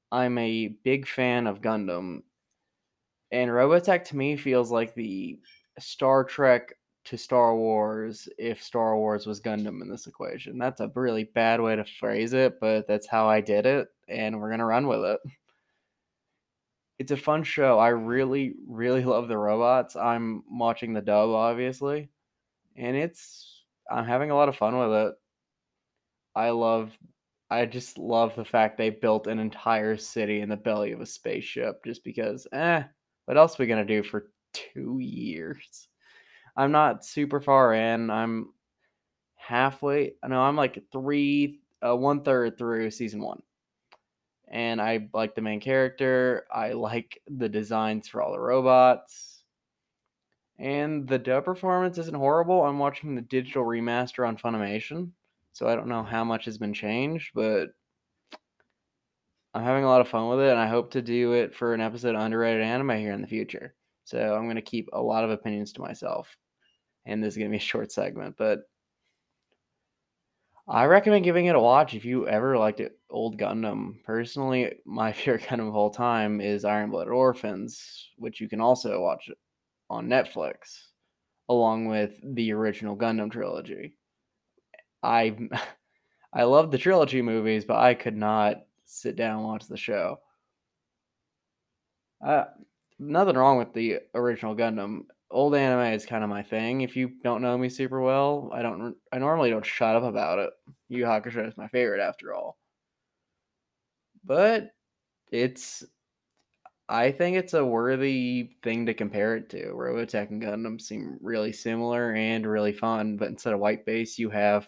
I'm 0.10 0.38
a 0.38 0.70
big 0.86 1.06
fan 1.06 1.48
of 1.48 1.60
Gundam, 1.60 2.22
and 3.30 3.52
Robotech 3.52 4.06
to 4.06 4.16
me 4.16 4.38
feels 4.38 4.72
like 4.72 4.96
the 4.96 5.38
Star 5.80 6.24
Trek 6.24 6.74
to 7.08 7.18
Star 7.18 7.56
Wars 7.56 8.28
if 8.38 8.62
Star 8.62 8.98
Wars 8.98 9.26
was 9.26 9.40
Gundam 9.40 9.82
in 9.82 9.90
this 9.90 10.08
equation. 10.08 10.58
That's 10.58 10.82
a 10.82 10.92
really 10.94 11.24
bad 11.24 11.62
way 11.62 11.78
to 11.78 11.86
phrase 11.86 12.34
it, 12.34 12.60
but 12.60 12.86
that's 12.86 13.08
how 13.08 13.30
I 13.30 13.40
did 13.40 13.66
it, 13.66 13.88
and 14.10 14.38
we're 14.38 14.50
going 14.50 14.60
to 14.60 14.66
run 14.66 14.88
with 14.88 15.06
it. 15.06 15.20
It's 17.00 17.12
a 17.12 17.18
fun 17.18 17.44
show. 17.44 17.80
I 17.80 17.90
really, 17.90 18.56
really 18.68 19.04
love 19.06 19.30
the 19.30 19.38
robots. 19.38 19.96
I'm 19.96 20.44
watching 20.52 20.94
the 20.94 21.02
dub, 21.02 21.30
obviously, 21.30 22.10
and 22.76 22.98
it's, 22.98 23.64
I'm 23.90 24.06
having 24.06 24.32
a 24.32 24.36
lot 24.36 24.50
of 24.50 24.58
fun 24.58 24.78
with 24.78 24.92
it. 25.08 25.14
I 26.36 26.50
love, 26.50 26.92
I 27.50 27.66
just 27.68 27.98
love 27.98 28.36
the 28.36 28.44
fact 28.44 28.78
they 28.78 28.90
built 28.90 29.28
an 29.28 29.40
entire 29.40 29.96
city 29.96 30.42
in 30.42 30.50
the 30.50 30.58
belly 30.58 30.92
of 30.92 31.00
a 31.00 31.06
spaceship 31.06 31.86
just 31.86 32.04
because, 32.04 32.48
eh, 32.52 32.84
what 33.26 33.38
else 33.38 33.58
are 33.58 33.64
we 33.64 33.68
going 33.68 33.88
to 33.88 33.96
do 33.96 34.04
for 34.04 34.30
two 34.52 35.00
years? 35.00 35.88
I'm 36.58 36.72
not 36.72 37.06
super 37.06 37.40
far 37.40 37.76
in. 37.76 38.10
I'm 38.10 38.50
halfway. 39.36 40.16
No, 40.28 40.42
I'm 40.42 40.56
like 40.56 40.84
three, 40.92 41.60
uh, 41.86 41.96
one 41.96 42.24
third 42.24 42.58
through 42.58 42.90
season 42.90 43.22
one. 43.22 43.42
And 44.50 44.82
I 44.82 45.08
like 45.14 45.36
the 45.36 45.42
main 45.42 45.60
character. 45.60 46.46
I 46.52 46.72
like 46.72 47.22
the 47.28 47.48
designs 47.48 48.08
for 48.08 48.24
all 48.24 48.32
the 48.32 48.40
robots. 48.40 49.44
And 50.58 51.08
the 51.08 51.20
dub 51.20 51.46
performance 51.46 52.00
isn't 52.00 52.16
horrible. 52.16 52.64
I'm 52.64 52.80
watching 52.80 53.14
the 53.14 53.22
digital 53.22 53.64
remaster 53.64 54.28
on 54.28 54.38
Funimation. 54.38 55.12
So 55.54 55.68
I 55.68 55.76
don't 55.76 55.88
know 55.88 56.04
how 56.04 56.24
much 56.24 56.46
has 56.46 56.58
been 56.58 56.74
changed, 56.74 57.32
but 57.36 57.68
I'm 59.54 59.64
having 59.64 59.84
a 59.84 59.88
lot 59.88 60.02
of 60.02 60.08
fun 60.08 60.28
with 60.30 60.40
it. 60.40 60.50
And 60.50 60.60
I 60.60 60.68
hope 60.68 60.92
to 60.92 61.02
do 61.04 61.34
it 61.34 61.54
for 61.54 61.76
an 61.76 61.82
episode 61.82 62.16
of 62.16 62.22
Underrated 62.22 62.64
Anime 62.64 62.98
here 62.98 63.12
in 63.12 63.22
the 63.22 63.28
future. 63.28 63.76
So 64.06 64.34
I'm 64.34 64.46
going 64.46 64.56
to 64.56 64.62
keep 64.62 64.90
a 64.94 65.02
lot 65.02 65.24
of 65.24 65.30
opinions 65.30 65.72
to 65.74 65.82
myself 65.82 66.36
and 67.08 67.24
this 67.24 67.34
is 67.34 67.38
going 67.38 67.50
to 67.50 67.52
be 67.52 67.58
a 67.58 67.60
short 67.60 67.92
segment, 67.92 68.36
but 68.38 68.70
I 70.68 70.84
recommend 70.86 71.24
giving 71.24 71.46
it 71.46 71.56
a 71.56 71.60
watch 71.60 71.94
if 71.94 72.04
you 72.04 72.28
ever 72.28 72.58
liked 72.58 72.82
it, 72.82 73.00
old 73.10 73.40
Gundam. 73.40 74.04
Personally, 74.04 74.76
my 74.86 75.12
favorite 75.14 75.44
Gundam 75.44 75.70
of 75.70 75.76
all 75.76 75.90
time 75.90 76.42
is 76.42 76.66
Iron 76.66 76.92
Blooded 76.92 77.14
Orphans, 77.14 78.10
which 78.18 78.42
you 78.42 78.50
can 78.50 78.60
also 78.60 79.02
watch 79.02 79.30
on 79.90 80.08
Netflix, 80.08 80.88
along 81.48 81.88
with 81.88 82.20
the 82.22 82.52
original 82.52 82.98
Gundam 82.98 83.32
trilogy. 83.32 83.96
I 85.02 85.38
I 86.34 86.44
love 86.44 86.72
the 86.72 86.78
trilogy 86.78 87.22
movies, 87.22 87.64
but 87.64 87.78
I 87.78 87.94
could 87.94 88.16
not 88.16 88.66
sit 88.84 89.16
down 89.16 89.38
and 89.38 89.46
watch 89.46 89.68
the 89.68 89.78
show. 89.78 90.20
Uh, 92.26 92.46
nothing 93.00 93.36
wrong 93.36 93.58
with 93.58 93.74
the 93.74 94.00
original 94.14 94.56
Gundam 94.56 95.04
old 95.30 95.56
anime 95.56 95.94
is 95.94 96.06
kind 96.06 96.24
of 96.24 96.30
my 96.30 96.44
thing. 96.44 96.82
If 96.82 96.96
you 96.96 97.12
don't 97.24 97.42
know 97.42 97.58
me 97.58 97.70
super 97.70 98.02
well, 98.02 98.50
I 98.54 98.62
don't. 98.62 98.96
I 99.12 99.18
normally 99.20 99.50
don't 99.50 99.66
shut 99.66 99.96
up 99.96 100.04
about 100.04 100.40
it. 100.40 100.50
Yu 100.90 101.04
Hakusho 101.04 101.48
is 101.48 101.58
my 101.58 101.68
favorite 101.68 102.02
after 102.02 102.34
all. 102.34 102.58
But 104.24 104.72
it's. 105.32 105.84
I 106.90 107.12
think 107.12 107.36
it's 107.36 107.54
a 107.54 107.66
worthy 107.66 108.52
thing 108.64 108.86
to 108.86 108.94
compare 108.94 109.36
it 109.36 109.50
to. 109.50 109.74
Robotech 109.74 110.30
and 110.30 110.42
Gundam 110.42 110.80
seem 110.80 111.18
really 111.22 111.52
similar 111.52 112.14
and 112.14 112.48
really 112.48 112.72
fun, 112.72 113.18
but 113.18 113.28
instead 113.28 113.54
of 113.54 113.60
white 113.60 113.86
base, 113.86 114.18
you 114.18 114.30
have 114.30 114.68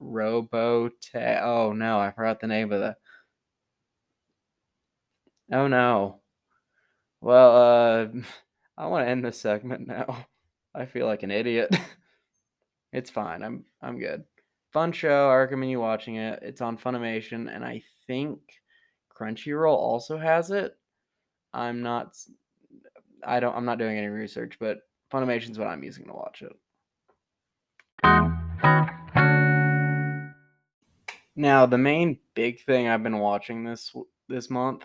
Robotech. 0.00 1.42
Oh 1.42 1.72
no, 1.72 1.98
I 1.98 2.12
forgot 2.12 2.40
the 2.40 2.46
name 2.46 2.72
of 2.72 2.80
the. 2.80 2.96
Oh 5.52 5.66
no. 5.66 6.20
Well, 7.20 7.56
uh. 7.56 8.06
I 8.78 8.86
want 8.86 9.04
to 9.04 9.10
end 9.10 9.24
this 9.24 9.40
segment 9.40 9.86
now. 9.88 10.26
I 10.74 10.86
feel 10.86 11.06
like 11.06 11.24
an 11.24 11.32
idiot. 11.32 11.76
it's 12.92 13.10
fine. 13.10 13.42
I'm 13.42 13.64
I'm 13.82 13.98
good. 13.98 14.24
Fun 14.72 14.92
show. 14.92 15.28
I 15.28 15.36
recommend 15.36 15.70
you 15.70 15.80
watching 15.80 16.16
it. 16.16 16.38
It's 16.42 16.60
on 16.60 16.78
Funimation, 16.78 17.52
and 17.52 17.64
I 17.64 17.82
think 18.06 18.38
Crunchyroll 19.18 19.76
also 19.76 20.16
has 20.16 20.50
it. 20.52 20.76
I'm 21.52 21.82
not. 21.82 22.16
I 23.26 23.40
don't. 23.40 23.56
I'm 23.56 23.64
not 23.64 23.78
doing 23.78 23.98
any 23.98 24.06
research, 24.06 24.58
but 24.60 24.78
Funimation's 25.12 25.58
what 25.58 25.66
I'm 25.66 25.82
using 25.82 26.06
to 26.06 26.12
watch 26.12 26.42
it. 26.42 26.52
Now, 31.34 31.66
the 31.66 31.78
main 31.78 32.18
big 32.34 32.64
thing 32.64 32.88
I've 32.88 33.02
been 33.02 33.18
watching 33.18 33.64
this 33.64 33.92
this 34.28 34.50
month, 34.50 34.84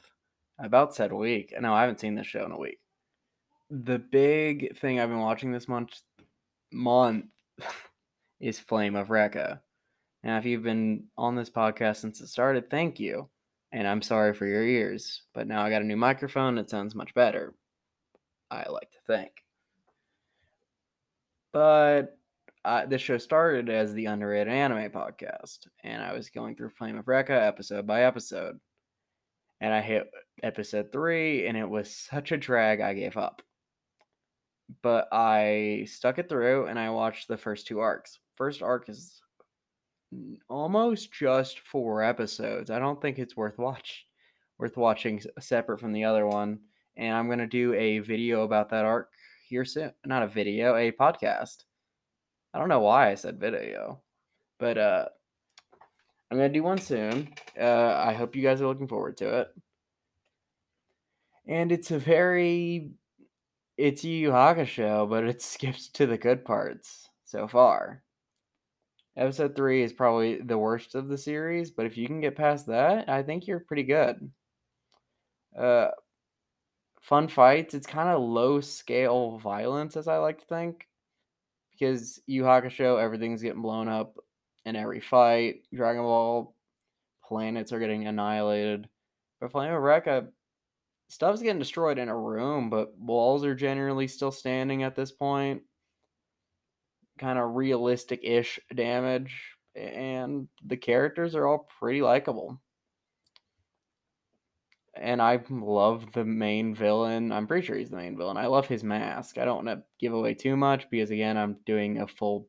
About 0.60 0.96
said 0.96 1.12
week. 1.12 1.54
No, 1.60 1.74
I 1.74 1.82
haven't 1.82 2.00
seen 2.00 2.16
this 2.16 2.28
show 2.28 2.46
in 2.46 2.52
a 2.52 2.58
week 2.58 2.80
the 3.74 3.98
big 3.98 4.78
thing 4.78 5.00
I've 5.00 5.10
been 5.10 5.20
watching 5.20 5.52
this 5.52 5.68
month 5.68 6.00
month 6.72 7.26
is 8.40 8.60
Flame 8.60 8.96
of 8.96 9.08
Recca. 9.08 9.60
Now, 10.24 10.38
if 10.38 10.46
you've 10.46 10.64
been 10.64 11.06
on 11.18 11.36
this 11.36 11.50
podcast 11.50 11.98
since 11.98 12.22
it 12.22 12.28
started, 12.28 12.70
thank 12.70 13.00
you. 13.00 13.30
And 13.72 13.88
I'm 13.88 14.02
sorry 14.02 14.34
for 14.34 14.46
your 14.46 14.64
ears, 14.64 15.24
but 15.34 15.48
now 15.48 15.64
I 15.64 15.70
got 15.72 15.82
a 15.82 15.86
new 15.86 15.98
microphone. 15.98 16.60
It 16.60 16.70
sounds 16.70 16.94
much 16.94 17.14
better. 17.16 17.56
I 18.52 18.70
like 18.70 18.92
to 18.92 19.00
think. 19.08 19.32
But 21.52 22.18
uh, 22.64 22.86
this 22.86 23.02
show 23.02 23.18
started 23.18 23.70
as 23.70 23.94
the 23.94 24.06
underrated 24.06 24.54
anime 24.54 24.92
podcast, 24.92 25.68
and 25.84 26.04
I 26.04 26.14
was 26.14 26.30
going 26.30 26.56
through 26.56 26.70
Flame 26.70 26.98
of 26.98 27.06
Recca 27.06 27.32
episode 27.32 27.88
by 27.88 28.04
episode. 28.04 28.60
And 29.64 29.74
I 29.74 29.82
hit 29.82 30.12
episode 30.44 30.92
three, 30.92 31.48
and 31.48 31.58
it 31.58 31.68
was 31.68 31.90
such 31.96 32.32
a 32.32 32.38
drag, 32.38 32.82
I 32.82 32.94
gave 32.94 33.18
up 33.18 33.42
but 34.82 35.08
I 35.12 35.86
stuck 35.88 36.20
it 36.20 36.30
through 36.30 36.68
and 36.68 36.80
I 36.80 36.90
watched 36.90 37.28
the 37.28 37.38
first 37.38 37.68
two 37.68 37.80
arcs. 37.80 38.20
First 38.36 38.62
arc 38.62 38.90
is 38.90 39.22
almost 40.50 41.12
just 41.12 41.60
four 41.60 42.04
episodes. 42.04 42.70
I 42.70 42.80
don't 42.80 43.02
think 43.02 43.20
it's 43.20 43.38
worth 43.38 43.58
watch 43.58 44.06
worth 44.60 44.78
watching 44.78 45.22
separate 45.40 45.80
from 45.80 45.94
the 45.94 46.04
other 46.04 46.28
one. 46.28 46.60
And 46.96 47.16
I'm 47.16 47.30
gonna 47.30 47.48
do 47.48 47.74
a 47.74 48.00
video 48.00 48.44
about 48.44 48.70
that 48.70 48.86
arc 48.86 49.10
here 49.48 49.66
soon. 49.66 49.92
Not 50.06 50.24
a 50.24 50.28
video, 50.28 50.76
a 50.76 50.92
podcast. 50.92 51.64
I 52.54 52.60
don't 52.60 52.70
know 52.70 52.82
why 52.82 53.10
I 53.10 53.16
said 53.16 53.40
video, 53.40 54.02
but 54.60 54.78
uh, 54.78 55.06
I'm 56.32 56.38
gonna 56.38 56.50
do 56.50 56.64
one 56.64 56.80
soon. 56.80 57.30
Uh, 57.60 57.94
I 57.96 58.14
hope 58.14 58.36
you 58.36 58.42
guys 58.42 58.62
are 58.62 58.68
looking 58.68 58.88
forward 58.88 59.18
to 59.18 59.42
it. 59.42 59.48
And 61.48 61.72
it's 61.72 61.92
a 61.92 62.00
very 62.00 62.92
it's 63.78 64.04
Yu 64.04 64.12
Yu 64.12 64.32
Hakusho, 64.32 65.10
but 65.10 65.24
it 65.26 65.42
skips 65.44 65.90
to 65.90 66.06
the 66.06 66.18
good 66.18 66.46
parts 66.46 67.10
so 67.26 67.48
far. 67.48 68.04
Episode 69.16 69.56
3 69.56 69.84
is 69.84 69.94
probably 69.94 70.42
the 70.42 70.58
worst 70.58 70.96
of 70.96 71.08
the 71.08 71.18
series, 71.18 71.70
but 71.70 71.86
if 71.86 71.98
you 71.98 72.08
can 72.08 72.20
get 72.20 72.36
past 72.36 72.66
that, 72.68 73.10
I 73.10 73.22
think 73.22 73.46
you're 73.46 73.60
pretty 73.60 73.84
good. 73.84 74.32
Uh, 75.56 75.90
fun 77.00 77.28
fights. 77.28 77.76
It's 77.76 77.86
kind 77.86 78.10
of 78.10 78.22
low 78.22 78.60
scale 78.60 79.38
violence, 79.38 79.98
as 79.98 80.08
I 80.08 80.18
like 80.18 80.40
to 80.40 80.46
think. 80.46 80.88
Because 81.72 82.20
Yu 82.26 82.44
Hakusho, 82.44 83.00
everything's 83.00 83.44
getting 83.44 83.62
blown 83.62 83.88
up 83.88 84.16
in 84.66 84.76
every 84.76 85.00
fight. 85.00 85.64
Dragon 85.74 86.04
Ball 86.04 86.56
planets 87.26 87.72
are 87.72 87.80
getting 87.80 88.08
annihilated. 88.08 88.88
But 89.40 89.52
Flame 89.52 89.74
of 89.74 89.82
Recca, 89.82 90.28
stuff's 91.08 91.42
getting 91.42 91.60
destroyed 91.60 91.98
in 91.98 92.10
a 92.10 92.18
room, 92.18 92.70
but 92.70 92.98
walls 92.98 93.44
are 93.46 93.56
generally 93.56 94.08
still 94.08 94.32
standing 94.32 94.84
at 94.84 94.96
this 94.96 95.12
point. 95.12 95.62
Kind 97.20 97.38
of 97.38 97.56
realistic 97.56 98.22
ish 98.24 98.60
damage, 98.74 99.56
and 99.76 100.48
the 100.66 100.78
characters 100.78 101.36
are 101.36 101.46
all 101.46 101.68
pretty 101.80 102.02
likable. 102.02 102.60
And 104.96 105.22
I 105.22 105.44
love 105.50 106.12
the 106.14 106.24
main 106.24 106.76
villain. 106.76 107.32
I'm 107.32 107.48
pretty 107.48 107.66
sure 107.66 107.76
he's 107.76 107.90
the 107.90 107.98
main 107.98 108.16
villain. 108.16 108.38
I 108.38 108.46
love 108.46 108.68
his 108.68 108.84
mask. 108.84 109.38
I 109.38 109.46
don't 109.46 109.66
want 109.66 109.80
to 109.80 109.84
give 110.00 110.14
away 110.14 110.36
too 110.36 110.56
much 110.56 110.88
because 110.92 111.10
again, 111.10 111.36
I'm 111.36 111.58
doing 111.66 112.00
a 112.00 112.08
full 112.08 112.48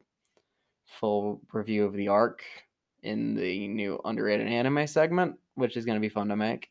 full 1.01 1.41
review 1.53 1.85
of 1.85 1.95
the 1.95 2.09
arc 2.09 2.43
in 3.03 3.35
the 3.35 3.69
new 3.69 4.01
underrated 4.05 4.47
anime 4.47 4.87
segment, 4.87 5.37
which 5.55 5.77
is 5.77 5.85
going 5.85 5.97
to 5.97 6.01
be 6.01 6.09
fun 6.09 6.29
to 6.29 6.37
make 6.37 6.71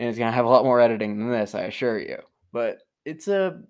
and 0.00 0.08
it's 0.08 0.18
gonna 0.18 0.32
have 0.32 0.44
a 0.44 0.48
lot 0.48 0.64
more 0.64 0.80
editing 0.80 1.18
than 1.18 1.30
this, 1.30 1.54
I 1.54 1.62
assure 1.62 1.98
you. 1.98 2.18
But 2.52 2.78
It's 3.04 3.28
a 3.28 3.62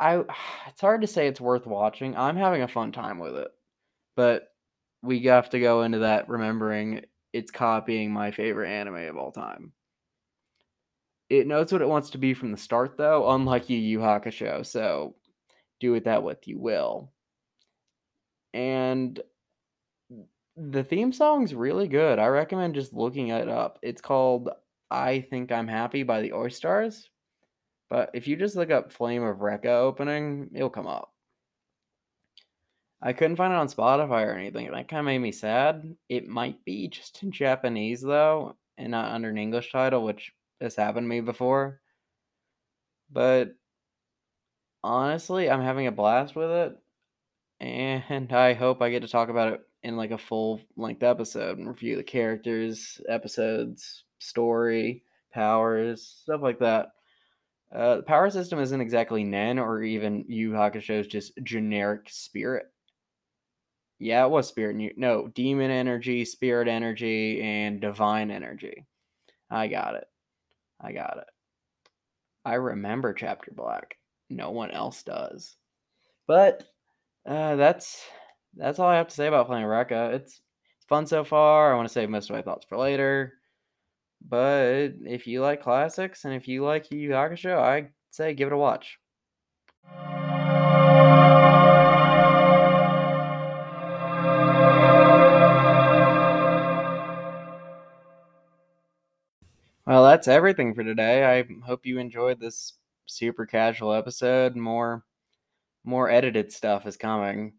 I 0.00 0.16
it's 0.68 0.80
hard 0.80 1.02
to 1.02 1.06
say 1.06 1.26
it's 1.26 1.40
worth 1.40 1.66
watching. 1.66 2.16
I'm 2.16 2.36
having 2.36 2.62
a 2.62 2.68
fun 2.68 2.92
time 2.92 3.18
with 3.18 3.36
it. 3.36 3.48
But 4.16 4.48
we 5.02 5.22
have 5.24 5.50
to 5.50 5.60
go 5.60 5.82
into 5.82 6.00
that 6.00 6.28
remembering 6.28 7.04
it's 7.32 7.50
copying 7.50 8.12
my 8.12 8.30
favorite 8.30 8.70
anime 8.70 9.08
of 9.08 9.16
all 9.16 9.32
time. 9.32 9.72
It 11.30 11.46
knows 11.46 11.72
what 11.72 11.82
it 11.82 11.88
wants 11.88 12.10
to 12.10 12.18
be 12.18 12.34
from 12.34 12.52
the 12.52 12.58
start 12.58 12.96
though, 12.96 13.30
unlike 13.30 13.70
Yu 13.70 13.78
Yu 13.78 13.98
Hakusho, 14.00 14.64
so 14.66 15.16
do 15.80 15.92
with 15.92 16.04
that 16.04 16.22
what 16.22 16.46
you 16.46 16.58
will. 16.58 17.12
And 18.54 19.20
the 20.56 20.84
theme 20.84 21.12
song's 21.12 21.54
really 21.54 21.88
good. 21.88 22.18
I 22.18 22.26
recommend 22.28 22.76
just 22.76 22.94
looking 22.94 23.28
it 23.28 23.48
up. 23.48 23.80
It's 23.82 24.00
called 24.00 24.48
I 24.90 25.20
Think 25.20 25.50
I'm 25.50 25.68
Happy 25.68 26.04
by 26.04 26.22
the 26.22 26.30
Oystars. 26.30 27.08
But 27.90 28.10
if 28.14 28.28
you 28.28 28.36
just 28.36 28.56
look 28.56 28.70
up 28.70 28.92
Flame 28.92 29.24
of 29.24 29.38
Recca 29.38 29.66
opening, 29.66 30.50
it'll 30.54 30.70
come 30.70 30.86
up. 30.86 31.12
I 33.02 33.12
couldn't 33.12 33.36
find 33.36 33.52
it 33.52 33.56
on 33.56 33.68
Spotify 33.68 34.24
or 34.24 34.32
anything. 34.32 34.70
That 34.70 34.88
kind 34.88 35.00
of 35.00 35.06
made 35.06 35.18
me 35.18 35.32
sad. 35.32 35.94
It 36.08 36.26
might 36.26 36.64
be 36.64 36.88
just 36.88 37.22
in 37.22 37.32
Japanese 37.32 38.00
though, 38.00 38.56
and 38.78 38.92
not 38.92 39.12
under 39.12 39.28
an 39.28 39.36
English 39.36 39.72
title, 39.72 40.04
which 40.04 40.32
has 40.60 40.76
happened 40.76 41.04
to 41.04 41.08
me 41.08 41.20
before. 41.20 41.80
But 43.10 43.54
honestly, 44.82 45.50
I'm 45.50 45.60
having 45.60 45.86
a 45.86 45.92
blast 45.92 46.34
with 46.34 46.50
it, 46.50 46.78
and 47.60 48.32
I 48.32 48.54
hope 48.54 48.82
I 48.82 48.90
get 48.90 49.00
to 49.02 49.08
talk 49.08 49.28
about 49.28 49.52
it 49.52 49.60
in 49.82 49.96
like 49.96 50.10
a 50.10 50.18
full 50.18 50.60
length 50.76 51.02
episode 51.02 51.58
and 51.58 51.68
review 51.68 51.96
the 51.96 52.02
characters, 52.02 53.00
episodes, 53.08 54.04
story, 54.18 55.02
powers, 55.32 56.18
stuff 56.22 56.40
like 56.42 56.58
that. 56.60 56.88
Uh, 57.74 57.96
the 57.96 58.02
power 58.02 58.30
system 58.30 58.60
isn't 58.60 58.80
exactly 58.80 59.24
Nen 59.24 59.58
or 59.58 59.82
even 59.82 60.24
Yu 60.28 60.52
Hakusho's 60.52 61.06
just 61.06 61.32
generic 61.42 62.08
spirit. 62.08 62.66
Yeah, 63.98 64.24
it 64.24 64.30
was 64.30 64.48
spirit. 64.48 64.96
No, 64.96 65.28
demon 65.28 65.70
energy, 65.70 66.24
spirit 66.24 66.68
energy, 66.68 67.42
and 67.42 67.80
divine 67.80 68.30
energy. 68.30 68.86
I 69.50 69.68
got 69.68 69.94
it. 69.94 70.06
I 70.80 70.92
got 70.92 71.18
it. 71.18 71.26
I 72.44 72.54
remember 72.54 73.14
Chapter 73.14 73.52
Black. 73.54 73.96
No 74.28 74.50
one 74.50 74.70
else 74.70 75.02
does. 75.02 75.56
But 76.26 76.64
uh, 77.26 77.56
that's 77.56 78.02
that's 78.56 78.78
all 78.78 78.88
I 78.88 78.96
have 78.96 79.08
to 79.08 79.14
say 79.14 79.26
about 79.26 79.46
playing 79.46 79.66
Recca. 79.66 80.14
It's 80.14 80.40
fun 80.88 81.06
so 81.06 81.24
far. 81.24 81.72
I 81.72 81.76
want 81.76 81.88
to 81.88 81.92
save 81.92 82.10
most 82.10 82.30
of 82.30 82.36
my 82.36 82.42
thoughts 82.42 82.66
for 82.68 82.78
later. 82.78 83.34
But 84.26 84.92
if 85.04 85.26
you 85.26 85.42
like 85.42 85.62
classics 85.62 86.24
and 86.24 86.34
if 86.34 86.48
you 86.48 86.64
like 86.64 86.90
Yu 86.90 86.98
Yu 86.98 87.10
Hakusho, 87.10 87.58
I'd 87.58 87.90
say 88.10 88.34
give 88.34 88.48
it 88.48 88.54
a 88.54 88.56
watch. 88.56 88.98
Well, 99.86 100.04
that's 100.04 100.28
everything 100.28 100.74
for 100.74 100.82
today. 100.82 101.24
I 101.24 101.44
hope 101.66 101.84
you 101.84 101.98
enjoyed 101.98 102.40
this 102.40 102.74
super 103.04 103.44
casual 103.44 103.92
episode. 103.92 104.56
More 104.56 105.04
more 105.84 106.10
edited 106.10 106.52
stuff 106.52 106.86
is 106.86 106.96
coming. 106.96 107.54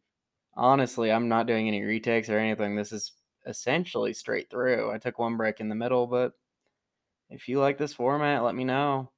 Honestly, 0.55 1.11
I'm 1.11 1.29
not 1.29 1.47
doing 1.47 1.67
any 1.67 1.83
retakes 1.83 2.29
or 2.29 2.37
anything. 2.37 2.75
This 2.75 2.91
is 2.91 3.11
essentially 3.45 4.13
straight 4.13 4.49
through. 4.49 4.91
I 4.91 4.97
took 4.97 5.19
one 5.19 5.37
break 5.37 5.59
in 5.59 5.69
the 5.69 5.75
middle, 5.75 6.07
but 6.07 6.33
if 7.29 7.47
you 7.47 7.59
like 7.59 7.77
this 7.77 7.93
format, 7.93 8.43
let 8.43 8.55
me 8.55 8.63
know. 8.63 9.11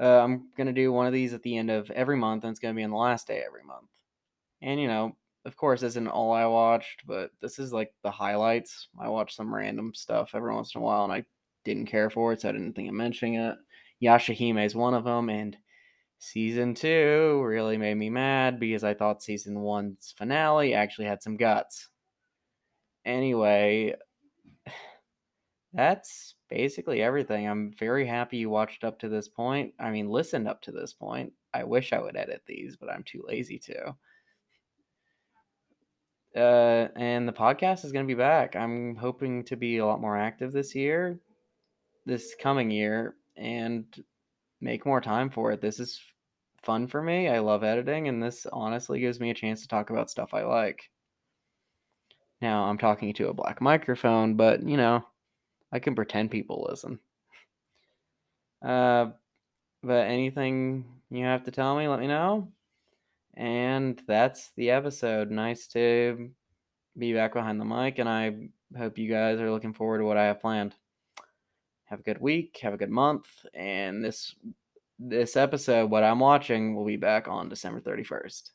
Uh, 0.00 0.20
I'm 0.20 0.48
gonna 0.56 0.72
do 0.72 0.92
one 0.92 1.06
of 1.06 1.12
these 1.12 1.34
at 1.34 1.42
the 1.42 1.56
end 1.56 1.70
of 1.70 1.90
every 1.90 2.16
month, 2.16 2.44
and 2.44 2.50
it's 2.50 2.60
gonna 2.60 2.74
be 2.74 2.84
on 2.84 2.90
the 2.90 2.96
last 2.96 3.26
day 3.26 3.42
every 3.44 3.64
month. 3.64 3.88
And 4.62 4.80
you 4.80 4.88
know, 4.88 5.16
of 5.44 5.56
course, 5.56 5.82
isn't 5.82 6.08
all 6.08 6.32
I 6.32 6.46
watched, 6.46 7.06
but 7.06 7.30
this 7.40 7.58
is 7.58 7.72
like 7.72 7.92
the 8.02 8.10
highlights. 8.10 8.88
I 8.98 9.08
watch 9.08 9.34
some 9.34 9.54
random 9.54 9.94
stuff 9.94 10.30
every 10.34 10.54
once 10.54 10.74
in 10.74 10.80
a 10.80 10.84
while, 10.84 11.04
and 11.04 11.12
I 11.12 11.24
didn't 11.64 11.86
care 11.86 12.10
for 12.10 12.32
it, 12.32 12.40
so 12.40 12.48
I 12.48 12.52
didn't 12.52 12.74
think 12.74 12.88
of 12.88 12.94
mentioning 12.94 13.34
it. 13.36 13.56
Yashahime 14.02 14.64
is 14.64 14.74
one 14.74 14.94
of 14.94 15.04
them, 15.04 15.28
and 15.28 15.56
season 16.20 16.74
two 16.74 17.42
really 17.42 17.78
made 17.78 17.96
me 17.96 18.10
mad 18.10 18.60
because 18.60 18.84
I 18.84 18.94
thought 18.94 19.22
season 19.22 19.60
one's 19.60 20.14
finale 20.16 20.74
actually 20.74 21.06
had 21.06 21.22
some 21.22 21.36
guts. 21.36 21.88
Anyway, 23.04 23.94
that's 25.72 26.34
basically 26.50 27.02
everything. 27.02 27.48
I'm 27.48 27.72
very 27.72 28.06
happy 28.06 28.36
you 28.36 28.50
watched 28.50 28.84
up 28.84 28.98
to 29.00 29.08
this 29.08 29.28
point. 29.28 29.72
I 29.80 29.90
mean, 29.90 30.10
listened 30.10 30.46
up 30.46 30.60
to 30.62 30.72
this 30.72 30.92
point. 30.92 31.32
I 31.54 31.64
wish 31.64 31.92
I 31.92 32.00
would 32.00 32.16
edit 32.16 32.42
these, 32.46 32.76
but 32.76 32.90
I'm 32.90 33.02
too 33.02 33.24
lazy 33.26 33.58
to. 33.58 33.96
Uh, 36.36 36.88
and 36.96 37.26
the 37.26 37.32
podcast 37.32 37.84
is 37.84 37.92
going 37.92 38.06
to 38.06 38.14
be 38.14 38.18
back. 38.18 38.54
I'm 38.54 38.94
hoping 38.94 39.42
to 39.44 39.56
be 39.56 39.78
a 39.78 39.86
lot 39.86 40.00
more 40.00 40.18
active 40.18 40.52
this 40.52 40.74
year, 40.74 41.18
this 42.04 42.36
coming 42.40 42.70
year, 42.70 43.16
and 43.36 43.86
make 44.60 44.86
more 44.86 45.00
time 45.00 45.30
for 45.30 45.52
it. 45.52 45.60
This 45.60 45.80
is 45.80 46.00
fun 46.62 46.86
for 46.86 47.02
me. 47.02 47.28
I 47.28 47.38
love 47.38 47.64
editing, 47.64 48.08
and 48.08 48.22
this 48.22 48.46
honestly 48.52 49.00
gives 49.00 49.20
me 49.20 49.30
a 49.30 49.34
chance 49.34 49.62
to 49.62 49.68
talk 49.68 49.90
about 49.90 50.10
stuff 50.10 50.34
I 50.34 50.42
like. 50.42 50.90
Now, 52.42 52.64
I'm 52.64 52.78
talking 52.78 53.12
to 53.14 53.28
a 53.28 53.34
black 53.34 53.60
microphone, 53.60 54.34
but 54.34 54.62
you 54.62 54.76
know, 54.76 55.04
I 55.72 55.78
can 55.78 55.94
pretend 55.94 56.30
people 56.30 56.66
listen. 56.68 56.98
Uh, 58.62 59.10
but 59.82 60.06
anything 60.06 60.84
you 61.10 61.24
have 61.24 61.44
to 61.44 61.50
tell 61.50 61.76
me, 61.76 61.88
let 61.88 62.00
me 62.00 62.06
know. 62.06 62.52
And 63.34 64.02
that's 64.06 64.50
the 64.56 64.70
episode. 64.70 65.30
Nice 65.30 65.66
to 65.68 66.30
be 66.98 67.14
back 67.14 67.32
behind 67.32 67.60
the 67.60 67.64
mic, 67.64 67.98
and 67.98 68.08
I 68.08 68.50
hope 68.76 68.98
you 68.98 69.10
guys 69.10 69.40
are 69.40 69.50
looking 69.50 69.72
forward 69.72 69.98
to 69.98 70.04
what 70.04 70.16
I 70.16 70.26
have 70.26 70.40
planned. 70.40 70.74
Have 71.90 72.00
a 72.00 72.04
good 72.04 72.20
week, 72.20 72.58
have 72.62 72.72
a 72.72 72.78
good 72.78 72.90
month, 72.90 73.26
and 73.52 74.04
this 74.04 74.34
this 74.98 75.34
episode, 75.36 75.90
what 75.90 76.04
I'm 76.04 76.20
watching, 76.20 76.76
will 76.76 76.84
be 76.84 76.96
back 76.96 77.26
on 77.26 77.48
December 77.48 77.80
31st. 77.80 78.50